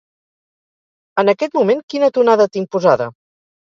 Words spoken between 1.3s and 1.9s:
aquest moment